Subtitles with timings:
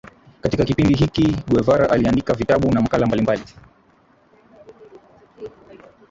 [0.41, 3.41] Katika kipindi hiki Guevara aliandika vitabu na makala mbalimbali